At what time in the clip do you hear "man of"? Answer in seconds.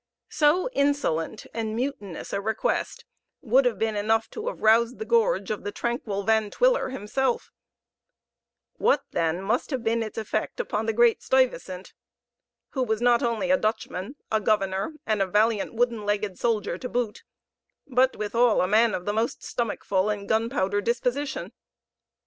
18.67-19.05